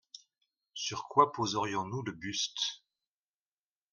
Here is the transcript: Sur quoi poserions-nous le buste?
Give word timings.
Sur 0.73 1.07
quoi 1.07 1.31
poserions-nous 1.31 2.01
le 2.01 2.11
buste? 2.11 2.81